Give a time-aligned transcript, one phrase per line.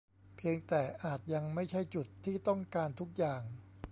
[0.37, 3.41] เพียงแต่อาจยังไม่ใช่จุดที่ต้องการทุกอย่าง